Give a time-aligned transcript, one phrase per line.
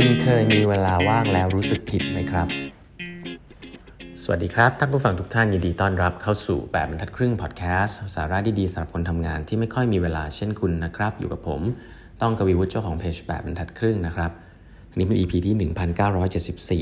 [0.00, 2.48] คุณเคยมีเวลาว่างแล้วรู้สึกผิดไหมครับ
[4.22, 11.60] สวัสดีครับท่านผู้ฟังทุกท่านยินดีต้อนรับเข้าสู่แบบบรรทัดครึ่งพอดแคสต์สาระดีๆสำหรับคนทำงานที่ไม่ค่อยมีเวลาเช่นคุณนะครับ อยู่กับผม
[12.20, 14.30] ต้องกวีวุฒิเจ้าของเพจแบบบรรทัดครึ่งนะครับ
[14.90, 15.70] อันนี้เป็น EP ที่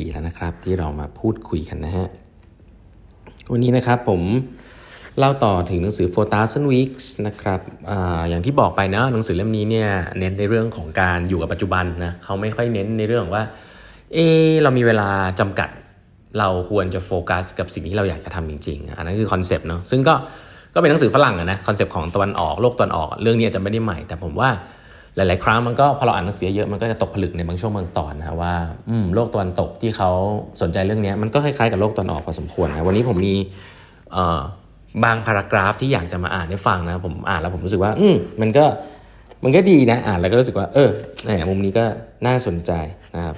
[0.09, 2.09] 1974 แล้วนะครับ ที่เรามาพูดคุยกันนะฮะ
[3.53, 4.23] วันนี้นะครับผม
[5.19, 7.61] เล่าต่อถึงหนังสือ4 Thousand Weeks นะครับ
[7.91, 7.93] อ
[8.29, 9.89] อย่างที่บอกไปนะหนังสือเล่มนี้เนี่ย
[10.19, 13.43] เน้นในเรื่องของการอยู่กับปัจจุบันนะเขาไม่ค่อยเน้นในเรื่องว่า
[14.15, 14.19] เออ
[14.63, 15.09] เรามีเวลา
[15.41, 15.69] จำกัด
[16.39, 20.15] เราควรจะโฟกัสกับสิ่งที่เราอยากจะทำจริง ๆ อันนั้นคือ concept เนาะซึ่งก็
[20.75, 24.51] ก็เป็นหนังสือฝรั่งอะนะ concept ของตะวันออกโลกตะวันออกเรื่องนี้จะไม่ได้ใหม่ แต่ผมว่า
[25.17, 28.55] หลาย ๆ ครั้งมันก็พอเราอ่านหนังสือเยอะมันก็จะตกผลึกในบางช่วงบางตอนนะว่า
[28.89, 30.11] อืมโลกตะวันตกที่เขา
[30.63, 33.35] สนใจเรื่องนี้มันก็คล้าย ๆ กับโลกตะวันออกพอสมควรนะวันนี้ผมมี
[35.05, 38.65] บางพารากราฟที่อยากจะมาอ่านให้ฟังนะผมอ่านแล้วผมรู้สึกว่า อืมมันก็
[39.45, 40.91] มันก็ดีนะ อ่านแล้วก็รู้สึกว่า เออ
[41.25, 41.85] แหมมุมนี้ก็
[42.27, 42.73] น่าสนใจ
[43.17, 43.37] นะครับ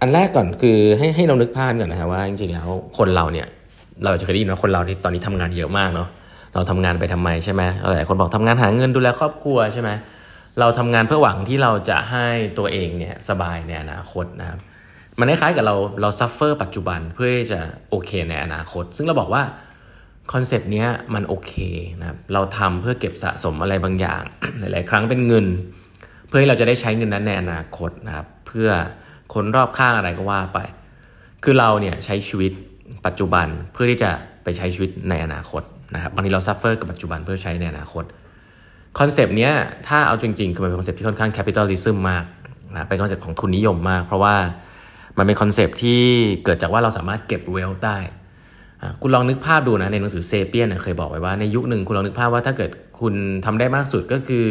[0.00, 3.46] อันแรกก่อนคือให้ให้เรานึกภาพก่อนนะฮะว่าจริงๆแล้วคนเราเนี่ย
[4.04, 6.08] เราจะเคยได้ยินว่าคนเราที่ตอนนี้ทำงานเยอะมากเนาะ
[6.54, 7.62] เราทำงานไปทำไมใช่ไหม
[7.96, 9.90] หลายคนบอกทำงานหาเงินดูแลครอบครัวใช่ไหม
[10.60, 12.26] เราทำงานเพื่อหวังที่เราจะให้
[12.58, 14.58] ตัวเองเนี่ยสบายในอนาคตนะครับ
[15.18, 19.42] มันคล้ายๆกับเราเรา suffer ปัจจุบันเพื่อจะโอเคในอนาคต ซึ่งเราบอกว่า
[20.32, 21.52] concept นี้มันโอเค
[22.00, 24.22] นะครับเราทำเพื่อเก็บสะสมอะไรบางอย่าง
[24.58, 25.46] หลาย ๆ ครั้งเป็นเงิน
[26.26, 28.68] เพื่อให้เราจะได้ใช้เงินนั้นในอนาคตนะครับเพื่อ
[29.34, 30.58] คนรอบข้างอะไรก็ว่าไป
[31.44, 32.52] คือเราเนี่ยใช้ชีวิต
[33.06, 34.10] ปัจจุบันเพื่อที่จะ
[34.44, 35.62] ไปใช้ชีวิตในอนาคต
[35.94, 38.04] นะครับบางทีเรา suffer กับปัจจุบันเพื่อใช้ในอนาคต
[38.98, 39.50] concept นี้
[39.88, 42.24] ถ้าเอาจริงๆคือมันเป็น concept ที่ค่อนข้าง capitalism มาก
[42.72, 44.34] นะเป็น concept ของทุนนิยมมาก เพราะว่า
[45.18, 46.00] มันเป็น concept ที่
[46.44, 47.98] เกิดจากว่าเราสามารถเก็บ wealth ได้
[49.00, 54.46] คุณลองนึกภาพดูนะในหนังสือ Sapiens เคยบอกไว้ว่าในยุคหนึ่งคุณลองนึกภาพว่าถ้าเกิดคุณทำได้มากสุดก็คือ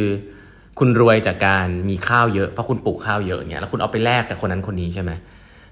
[0.80, 5.12] คุณรวยจากการมีข้าวเยอะเพราะคุณปลูกข้าวเยอะอย่างเงี้ยแล้วคุณเอาไปแลกกับคนนั้นคนนี้ใช่ไหม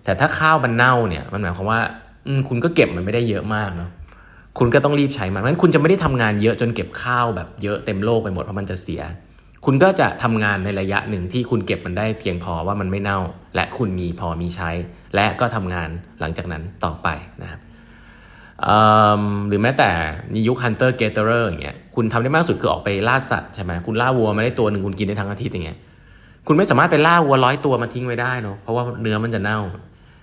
[0.04, 1.80] แต่ถ้าข้าวมันเน่าเนี่ยมันหมายความว่า
[2.50, 3.90] คุณก็เก็บมันไม่ได้เยอะมากเนาะ
[4.60, 9.02] คุณก็ต้องรีบใช้มันเพราะฉะนั้นคุณจะไม่ได้ทำงานเยอะจนเก็บข้าวแบบเยอะเต็มโลกไปหมดเพราะมันจะเสีย
[9.66, 13.20] คุณก็จะทำงานในระยะหนึ่งที่คุณเก็บมันได้เพียงพอว่ามันไม่เน่า
[13.56, 14.70] และคุณมีพอมีใช้
[15.16, 17.08] และก็ทำงานหลังจากนั้นต่อไป
[17.42, 17.60] นะครับ
[19.48, 19.90] หรือแม้แต่
[20.34, 25.78] มียุค hunter gatherer อย่างเงี้ยคุณทำได้มากสุดคือออกไปล่าสัตว์ใช่ไหมคุณล่าวัวมาได้ตัวหนึ่งคุณกินได้ทั้งอาทิตย์อย่างเงี้ย
[26.48, 29.60] คุณไม่สามารถไปล่าวัวร้อยตัวมาทิ้งไว้ได้เนาะเพราะว่าเนื้อมันจะเน่า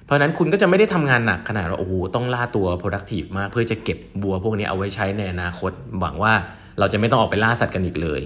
[0.04, 6.32] เพราะนั้นคุณก็จะไม่ได้ทำงานหนักขนาดว่าโอ้โหต้องล่าตัว productive มากเพื่อจะเก็บวัวพวกนี้เอาไว้ใช้ในอนาคตหวังว่า
[6.78, 8.22] เราจะไม่ต้องออกไปล่าสัตว์กันอีกเลย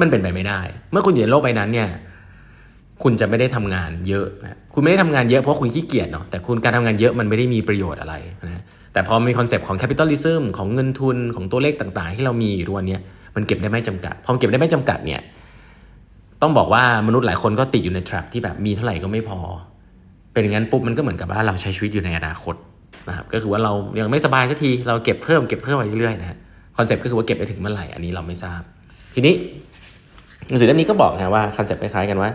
[0.00, 1.88] มันเป็นไปไม่ได้ เมื่อคุณอยู่ในโลกใบนั้นเนี่ย
[3.02, 8.14] คุณจะไม่ได้ทำงานเยอะนะคุณไม่ได้ทำงานเยอะเพราะคุณขี้เกียจเนาะแต่คุณการทำงานเยอะมันไม่ได้มีประโยชน์อะไร
[8.46, 8.62] นะ
[8.92, 12.96] แต่พอมี concept ของ capitalism ของเงินทุนของตัวเลขต่างๆ ที่เรามีอยู่ทุกวันนี้
[13.36, 15.20] มันเก็บได้ไม่จำกัด พอเก็บได้ไม่จำกัดเนี่ย
[16.42, 19.38] ต้องบอกว่ามนุษย์หลายคนก็ติดอยู่ใน trap ที่แบบมีเท่าไหร่ก็ไม่พอ
[20.32, 22.54] เป็นอย่างนั้นปุ๊บมันก็เหมือนกับว่าเราใช้ชีวิตอยู่ในอนาคต
[23.08, 26.36] นะครับก็คือว่าเรายังไม่สบายสักทีเราเก็บเพิ่มเก็บเพิ่มไปเรื่อยๆนะ
[26.76, 28.62] concept ก็คือว่าเก็บไปถึงเมื่อไหร่อันนี้เราไม่ทราบ
[29.14, 29.34] ทีนี้
[30.48, 32.30] หนังสือเล่มนี้ก็บอกนะว่า concept คล้ายๆกันว่า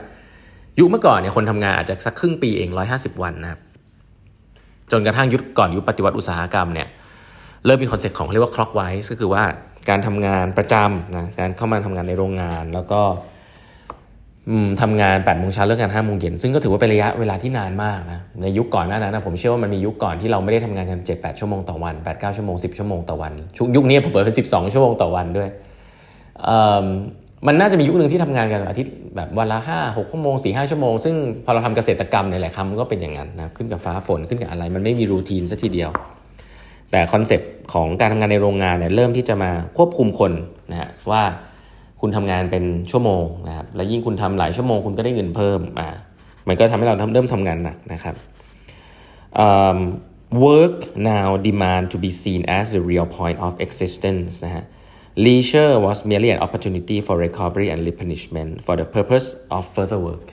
[0.79, 3.59] ยุคเมื่อก่อนเนี่ยคนทำงานอาจจะสักครึ่งปีเองร้อยห้าสิบวันนะครับ
[4.91, 6.87] จนกระทั่งยุคก่อนยุคปฏิวัติอุตสาหกรรมเนี่ย
[7.65, 9.43] เริ่มมี concept ของเรียกว่า clockwise ก็คือว่า
[9.89, 13.01] การทำงานประจำนะการเข้ามาทำงานในโรงงาน แล้วก็
[14.81, 23.33] ทำงานแปดโมงเช้าเลิกงานห้าโมงเย็นซึ่งก็ถือว่าเป็นระยะเวลาที่นานมากนะในยุคก่อนหน้านั้นนะผมเชื่อว่ามันมียุคก่อนที่เราไม่ได้ทำงานกัน 7 8 ชั่วโมงต่อวัน 8 9 ชั่วโมง 10 ชั่วโมงต่อวัน
[23.75, 25.49] ยุคนี้ผมเปิดเป็น12 ชั่วโมงต่อวันด้วย
[27.47, 31.15] มันน่าจะมียุคหนึ่งที่ทำงานกันอาทิตย์แบบวันละห้าหกชั่วโมงสี่ห้าชั่วโมง ซึ่ง
[31.45, 35.91] พอเราทำเกษตรกรรมในหลายคำมันก็เป็นอย่างนั้นนะขึ้นกับฟ้าฝนขึ้นกับอะไร มันไม่มี routine ซะทีเดียว
[36.91, 40.31] แต่ concept ของการทำงานในโรงงานเนี่ยเริ่มที่จะมาควบคุมคน
[40.71, 41.23] นะฮะว่า
[42.01, 45.87] คุณทำงานเป็นชั่วโมงนะครับและยิ่งคุณทำหลายชั่วโมงคุณก็ได้เงินเพิ่มอ่า
[46.47, 48.15] มันก็ทำให้เราเริ่มทำงานหนักนะครับ
[50.45, 50.77] work
[51.11, 54.63] now demand to be seen as the real point of existence นะฮะ
[55.15, 60.25] leisure was merely an opportunity for recovery and replenishment for the purpose of further work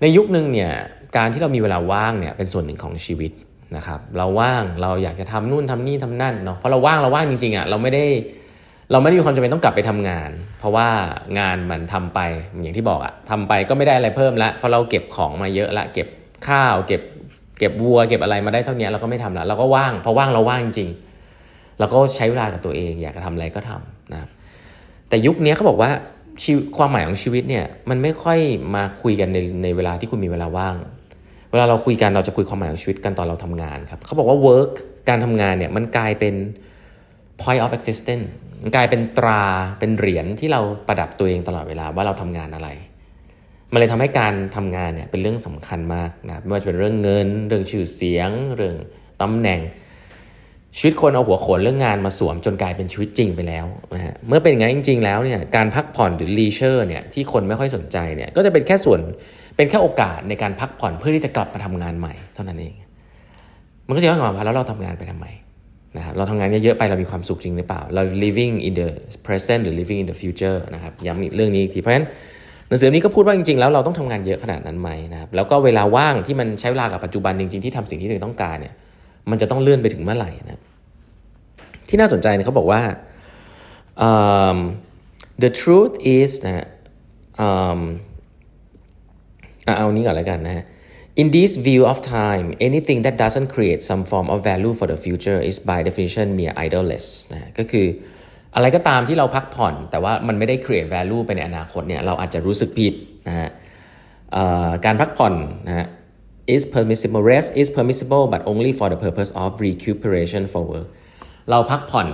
[0.00, 0.72] ในยุคหนึ่งเนี่ย
[1.16, 3.32] การที่เรามีเวลาว่างเนี่ยเป็นส่วนหนึ่งของชีวิต
[3.76, 8.04] นะครับเราว่างเราอยากจะทำนู่นทำนี่ทำนั่นเนาะเพราะเราว่างเราว่างจริงๆอะ่ะเราไม่ได้
[8.90, 10.88] เราไม่ได้มีความจำเป็นต้องกลับไปทำงาน เพราะว่า
[11.38, 12.20] งานมันทำไป
[12.62, 16.08] อย่างที่บอกอะทำไปก็ไม่ได้อะไรเพิ่มละเพราะเราเก็บของมาเยอะละเก็บ
[16.48, 17.02] ข้าว เก็บ
[17.58, 20.90] เก็บวัว เก็บอะไรมาได้เท่านี้เราก็ไม่ทำละเราก็ว่างเพราะว่างเราว่างจริง
[21.78, 24.30] เราก็ใช้เวลากับตัวเอง อยากจะทำอะไรก็ทำนะครับ
[25.08, 25.90] แต่ยุคนี้เขาบอกว่า
[26.76, 28.38] ความหมายของชีวิตเนี่ยมันไม่ค่อย
[28.74, 30.76] มาคุยกันในในเวลาที่คุณมีเวลาว่าง
[31.50, 34.72] เวลาเราคุยกันเราจะคุยความหมายของชีวิตกันตอนเราทำงานครับเขาบอกว่า work
[35.08, 36.34] การทำงานเนี่ยมันกลายเป็น
[37.40, 38.26] point of existence
[38.74, 39.42] กลายเป็นตรา
[39.78, 42.68] เป็นเหรียญที่เราประดับตัวเองตลอดเวลาว่าเราทำงานอะไร
[43.72, 48.76] มันเลยทำให้การทำงานเนี่ยเป็นเรื่องสำคัญมากนะไม่ว่าจะเป็นเรื่องเงิน เรื่องชื่อเสียง เรื่อง
[49.22, 49.60] ตำแหน่ง
[50.78, 59.00] ชีวิตคนเอาหัวโขนเรื่องงานมาสวมจนกลายเป็นชีวิตจริงไปแล้วนะฮะเมื่อเป็นงั้นจริง ๆ แล้วเนี่ยการพักผ่อนหรือลีเชอร์เนี่ยที่คนไม่ค่อยสนใจเนี่ยก็จะเป็นแค่ส่วน
[59.56, 62.74] เป็นแค่โอกาสในการพักผ่อนเพื่อที่จะกลับมาทำงานใหม่เท่านั้นเอง
[63.86, 65.26] มันก็จะย้อนกลับมาแล้วเราทำงานไปทำไม
[65.96, 68.88] นะครับเราทำงานเยอะๆไปเรามีความสุขจริงหรือเปล่า เรา living in the
[69.26, 72.06] present หรือ living in the future นะครับย้ำเรื่องนี้อีกทีเพราะฉะนั้น
[72.68, 78.74] หนังสือนี้ก็พูดว่าจริงๆแล้วเราต้องทำงานเยอะขนาดนั้นไหมนะครับแล้วก็เวลาว่างที่มันใช้เวลากับปัจจุบันจริงๆที่ทำสิ่งที่ตัวเองต้องการเนี่ย
[79.30, 80.60] มันจะต้องเลื่อนไปถึงเมื่อไหร่นะ
[81.88, 82.82] ที่น่าสนใจเนี่ยเขาบอกว่า
[84.08, 84.58] um,
[85.42, 86.66] the truth is นะฮะ
[87.46, 87.80] um,
[89.64, 90.64] เอานี้ก่อนแล้วกันนะฮะ
[91.20, 94.98] In this view of time, anything that doesn't create some form of value for the
[95.06, 97.86] future is by definition mere idleness นะก็คือ
[98.54, 102.94] อะไรก็ตามที่เราพักผ่อน แต่ว่ามันไม่ได้ create value ไปในอนาคตเนี่ยเราอาจจะรู้สึกผิด
[103.28, 103.48] นะฮะ
[104.84, 105.34] การพักผ่อน
[105.68, 105.86] นะฮะ
[106.54, 110.88] is permissible rest is permissible but only for the purpose of recuperation for work
[111.50, 112.08] เราพักผ่อน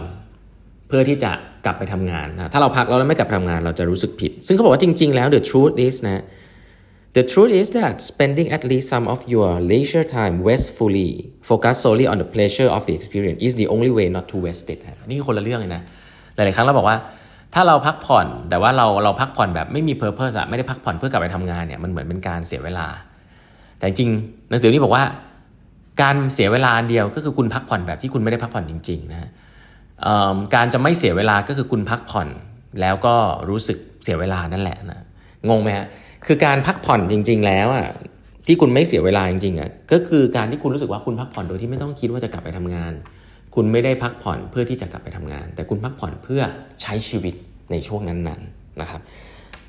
[0.88, 1.30] เพื่อที่จะ
[1.64, 6.22] กลับไปทำงานนะถ้าเราพักแล้วไม่กลับไปทำงานเราจะรู้สึกผิด ซึ่งเขาบอกว่าจริง ๆ แล้ว the truth is นะ
[7.18, 11.10] The truth is that spending at least some of your leisure time wastefully
[11.50, 14.66] focus solely on the pleasure of the experience is the only way not to waste
[14.74, 15.82] it นี่คือคนละเรื่องเลยนะ
[16.34, 16.98] หลาย ๆ ครั้งเราบอกว่า
[17.54, 22.86] ถ้าเราพักผ่อนแต่ว่าเราเราพักผ่อนแบบไม่มี purpose อะไม่ได้พักผ่อนเพื่อกลับไปทำงานเนี่ยมันเหมือนเป็นการเสียเวลา
[23.78, 24.10] แต่จริง
[24.48, 25.04] หนังสือนี้บอกว่า
[26.00, 29.30] การเสียเวลาเดียวก็คือคุณพักผ่อนแบบที่คุณไม่ได้พักผ่อนจริงๆนะ
[30.54, 32.28] การจะไม่เสียเวลาก็คือคุณพักผ่อน
[32.80, 33.14] แล้วก็
[33.48, 35.02] รู้สึกเสียเวลานั่นแหละนะ
[35.48, 35.86] งงไหมฮะ
[36.26, 37.86] คือการพักผ่อนจริง ๆ แล้วอะ
[38.46, 42.92] ที่คุณไม่เสียเวลาจริงๆอะก็คือการที่คุณรู้สึกว่าคุณพักผ่อนโดยที่ไม่ต้องคิดว่าจะกลับไปทำงาน
[43.54, 46.40] คุณไม่ได้พักผ่อนเพื่อที่จะกลับไปทำงาน แต่คุณพักผ่อนเพื่อ
[46.82, 47.34] ใช้ชีวิต
[47.70, 49.00] ในช่วงนั้นๆนะครับ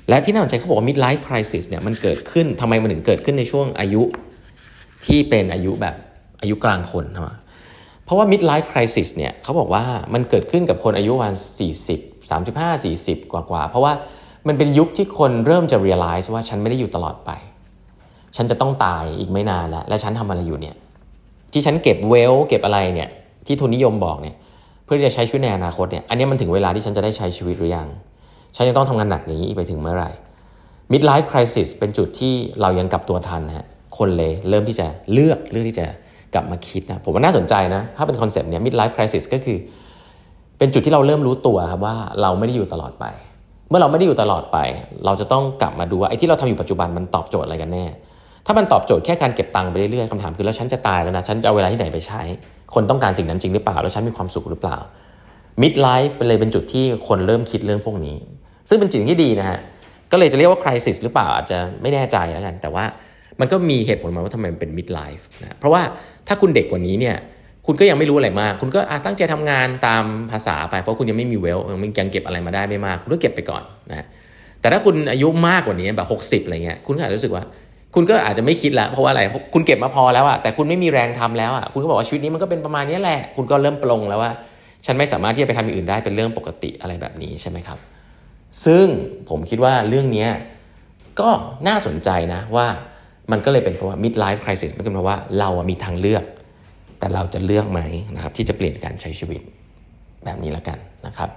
[0.08, 4.02] และที่น่าสนใจเขาบอกว่า midlife crisis เนี่ยมันเกิดขึ้นทำไมมันถึงเกิดขึ้นในช่วงอายุ
[5.06, 5.96] ที่เป็นอายุแบบ
[6.44, 7.36] อายุกลางคนเนาะ
[8.04, 11.34] เพราะว่า midlife crisis เนี่ยเขาบอกว่ามันเกิดขึ้นกับคนอายุวัน
[11.88, 13.92] 40 35 40 กว่าๆเพราะว่า
[14.48, 17.30] มันเป็นยุคที่คนเริ่มจะ realize ว่าฉันไม่ได้อยู่ตลอดไป
[18.36, 20.76] ฉันจะต้องตายอีกไม่นานแล้วและฉันทำอะไรอยู่เนี่ย
[21.52, 23.08] ที่ฉันเก็บเวลเก็บอะไรเนี่ย
[23.46, 24.36] ที่ทุนนิยมบอกเนี่ย
[24.84, 27.88] เพื่อที่จะใช้ชีวิตในอนาคตเนี่ยอันนี้มันถึงเวลาที่ฉันจะได้ใช้ชีวิตหรือยัง
[28.56, 30.10] ฉันยังต้องทำงานหนักนี้ไปถึงเมื่อไหร่
[30.92, 33.66] midlife crisis เป็นจุดที่เรายังกลับตัวทันฮะ
[33.98, 35.86] คนเลยเริ่มที่จะเลือกเลือกที่จะ
[36.34, 39.58] กลับมาคิดนะผมว่าน่าสนใจนะ ถ้าเป็นคอนเซปต์เนี่ย midlife crisis ก็คือ
[40.58, 43.04] เป็นจุดที่เราเริ่มรู้ตัวครับว่าเราไม่ได้อยู่ตลอดไป
[43.68, 44.58] เมื่อเราไม่ได้อยู่ตลอดไป
[45.04, 47.84] เราจะต้องกลับมาดูว่าไอ้ที่เราทำอยู่ปัจจุบันมันตอบโจทย์อะไรกันแน่
[48.46, 52.22] ถ้ามันตอบโจทย์แค่การเก็บตังค์ไปเรื่อยๆคำถามคือแล้วฉันจะตายแล้วนะฉันจะเอาเวลาที่ไหนไปใช้
[52.74, 54.76] คนต้องการสิ่งนั้นจริงหรือเปล่า แล้วฉันมีความสุขหรือเปล่า
[55.62, 58.16] mid life เป็นเลยเป็นจุดที่คนเริ่มคิดเรื่องพวกนี้
[58.68, 59.58] ซึ่งเป็นสิ่งที่ดีนะฮะ
[60.12, 62.84] ก็เลยจะเรียกว่า crisis หรือเปล่าอาจจะไม่แน่ใจแล้วกันแต่ว่า
[63.40, 65.82] มันก็มีเหตุผลมาว่าทำไมมันเป็น mid life นะเพราะว่า
[66.28, 67.16] ถ้าคุณเด็กกว่านี้เนี่ย
[67.66, 74.06] คุณก็ยังไม่รู้อะไรมาก คุณก็ตั้งใจทำงานตามภาษาไป เพราะคุณยังไม่มีเวลยังยังเก็บอะไรมาได้ไม่มาก คุณก็เก็บไปก่อนนะ
[74.60, 76.08] แต่ถ้าคุณอายุมากกว่านี้แบบ
[76.40, 77.44] 60อะไรเงี้ยคุณก็อาจจะรู้สึกว่า
[77.94, 79.22] คุณก็อาจจะไม่คิดแล้วเพราะว่าอะไร
[79.54, 84.30] คุณเก็บมาพอแล้วอะแต่คุณไม่มีแรงทำแล้วอะคุณก็บอกว่าชีวิตนี้มันก็เป็นประมาณนี้แหละ คุณก็เริ่มปลงแล้วว่า
[84.86, 87.78] ฉันไม่สามารถที่จะไปทำอย่างอื่นได้เป็นเรื่องปกติอะไรแบบนี้ใช่ไหมครับ
[88.64, 88.86] ซึ่ง
[89.28, 90.26] ผมคิดว่าเรื่องนี้
[91.20, 91.30] ก็
[91.68, 92.66] น่าสนใจนะว่า
[93.32, 96.24] มันก็เลยเป็นเพราะว่า mid life crisis มันเป็นเพราะว่าเรามีทางเลือก
[96.98, 97.80] แต่เราจะเลือกไหม
[98.14, 99.40] นะครับที่จะเปลี่ยนการใช้ชีวิต
[100.24, 101.28] แบบนี้แล้วกันนะครับ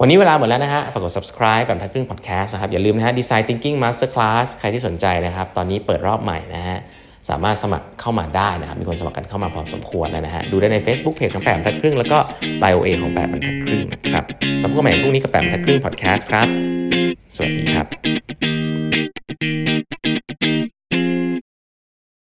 [0.00, 6.78] วันนี้เวลาหมดแล้วนะฮะ ฝากกด subscribe แบบทัดครึ่ง podcast นะครับ อย่าลืมนะฮะ design thinking master class ใครที่สนใจนะครับ ตอนนี้เปิดรอบใหม่นะฮะ
[7.28, 12.18] สามารถสมัครเข้ามาได้นะครับ มีคนสมัครกันเข้ามาพอสมควรแล้วนะฮะ ดูได้ใน Facebook Page ของแปดบรรทัดครึ่ง แล้วก็
[12.62, 14.24] bio A ของแปดบรรทัดครึ่งนะครับ
[14.58, 16.46] แล้วพบกันใหม่พรุ่งนี้กับแปดบรรทัดครึ่ง podcast ครับ
[17.36, 18.59] สวัสดีครับ